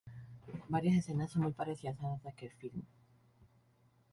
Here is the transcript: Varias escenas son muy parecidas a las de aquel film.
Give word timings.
Varias 0.67 0.95
escenas 0.97 1.29
son 1.29 1.43
muy 1.43 1.51
parecidas 1.51 1.95
a 1.99 2.09
las 2.09 2.23
de 2.23 2.29
aquel 2.29 2.49
film. 2.53 2.81